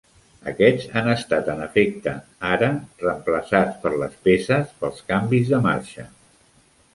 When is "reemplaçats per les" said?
3.03-4.17